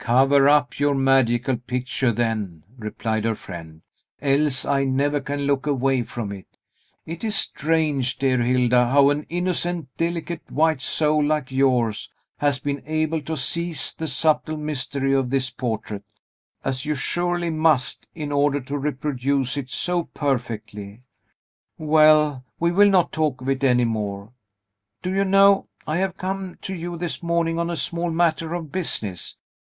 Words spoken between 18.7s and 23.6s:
reproduce it so perfectly. Well; we will not talk of